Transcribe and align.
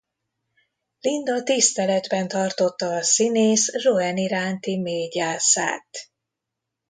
Linda 0.99 1.43
tiszteletben 1.43 2.27
tartotta 2.27 2.87
a 2.95 3.01
színész 3.01 3.67
Joan 3.73 4.17
iránti 4.17 4.77
mély 4.77 5.07
gyászát. 5.07 6.09